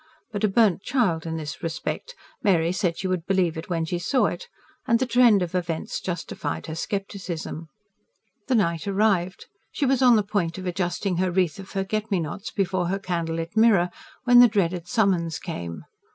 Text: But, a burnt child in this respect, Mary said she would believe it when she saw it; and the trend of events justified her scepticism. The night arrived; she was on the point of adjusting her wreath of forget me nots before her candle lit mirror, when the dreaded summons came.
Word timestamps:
But, 0.31 0.43
a 0.43 0.47
burnt 0.47 0.81
child 0.81 1.27
in 1.27 1.37
this 1.37 1.61
respect, 1.61 2.15
Mary 2.41 2.71
said 2.71 2.97
she 2.97 3.07
would 3.07 3.27
believe 3.27 3.55
it 3.55 3.69
when 3.69 3.85
she 3.85 3.99
saw 3.99 4.25
it; 4.25 4.47
and 4.87 4.97
the 4.97 5.05
trend 5.05 5.43
of 5.43 5.53
events 5.53 5.99
justified 6.01 6.65
her 6.65 6.73
scepticism. 6.73 7.67
The 8.47 8.55
night 8.55 8.87
arrived; 8.87 9.45
she 9.71 9.85
was 9.85 10.01
on 10.01 10.15
the 10.15 10.23
point 10.23 10.57
of 10.57 10.65
adjusting 10.65 11.17
her 11.17 11.29
wreath 11.29 11.59
of 11.59 11.69
forget 11.69 12.09
me 12.09 12.19
nots 12.19 12.49
before 12.49 12.87
her 12.87 12.97
candle 12.97 13.35
lit 13.35 13.55
mirror, 13.55 13.91
when 14.23 14.39
the 14.39 14.47
dreaded 14.47 14.87
summons 14.87 15.37
came. 15.37 15.83